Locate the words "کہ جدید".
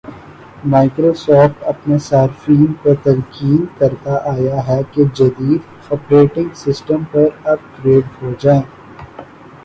4.91-5.91